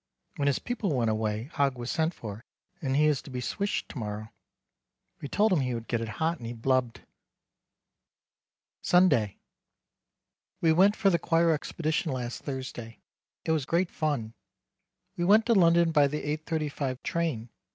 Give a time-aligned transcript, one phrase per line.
[0.37, 2.43] When his people went away Hogg was sent for
[2.81, 4.29] and he is to be swished to morrow.
[5.21, 7.01] We told him he would get it hot and he blubbed.
[8.81, 9.37] Sunday.
[10.59, 12.97] We went for the choir expedition last Thursday.
[13.45, 14.33] It was great fun.
[15.17, 17.49] We went to London by the 8.35 train.